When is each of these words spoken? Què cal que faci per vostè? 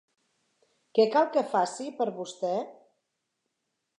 Què 0.99 1.05
cal 1.15 1.27
que 1.35 1.43
faci 1.51 1.87
per 2.01 2.09
vostè? 2.17 2.53